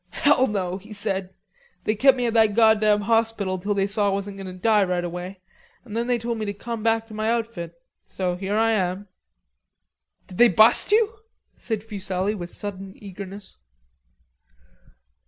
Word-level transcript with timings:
"Hell, 0.25 0.47
no," 0.47 0.77
he 0.79 0.91
said. 0.93 1.31
"They 1.83 1.93
kep' 1.93 2.15
me 2.15 2.25
at 2.25 2.33
that 2.33 2.55
goddam 2.55 3.01
hospital 3.01 3.59
till 3.59 3.75
they 3.75 3.85
saw 3.85 4.07
I 4.07 4.11
wasn't 4.11 4.37
goin' 4.37 4.47
to 4.47 4.53
die 4.53 4.83
right 4.83 5.03
away, 5.03 5.41
an' 5.85 5.93
then 5.93 6.07
they 6.07 6.17
told 6.17 6.39
me 6.39 6.45
to 6.47 6.53
come 6.53 6.81
back 6.81 7.05
to 7.09 7.13
my 7.13 7.29
outfit. 7.29 7.75
So 8.03 8.35
here 8.35 8.57
I 8.57 8.71
am!" 8.71 9.09
"Did 10.25 10.39
they 10.39 10.47
bust 10.49 10.91
you?" 10.91 11.19
said 11.55 11.83
Fuselli 11.83 12.33
with 12.33 12.49
sudden 12.49 12.95
eagerness. 12.97 13.59